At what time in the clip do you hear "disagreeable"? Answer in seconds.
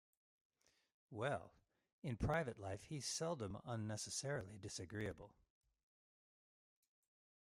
4.57-5.29